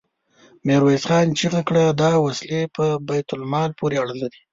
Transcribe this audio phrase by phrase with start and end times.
[0.65, 1.83] ميرويس خان چيغه کړه!
[2.01, 4.41] دا وسلې په بيت المال پورې اړه لري.